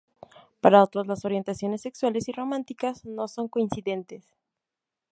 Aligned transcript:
Para 0.61 0.81
otros, 0.81 1.05
las 1.05 1.25
orientaciones 1.25 1.83
sexuales 1.83 2.27
y 2.27 2.31
románticas 2.31 3.05
no 3.05 3.27
son 3.27 3.47
coincidentes. 3.47 4.33